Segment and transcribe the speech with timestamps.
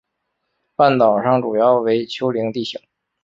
[0.75, 2.81] 半岛上主要为丘陵地形。